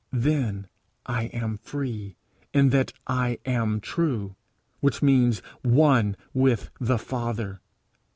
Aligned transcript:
Then 0.11 0.65
I 1.05 1.25
am 1.25 1.57
free, 1.57 2.15
in 2.55 2.69
that 2.71 2.91
I 3.05 3.37
am 3.45 3.79
true 3.79 4.35
which 4.79 5.03
means 5.03 5.43
one 5.61 6.15
with 6.33 6.71
the 6.79 6.97
Father. 6.97 7.61